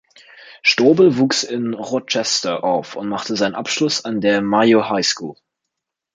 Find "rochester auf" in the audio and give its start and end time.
1.75-2.95